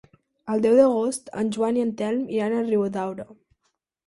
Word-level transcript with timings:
El 0.53 0.61
deu 0.65 0.77
d'agost 0.79 1.29
en 1.41 1.51
Joan 1.57 1.77
i 1.81 1.83
en 1.89 1.93
Telm 2.01 2.25
iran 2.39 2.57
a 2.57 2.65
Riudaura. 2.71 3.29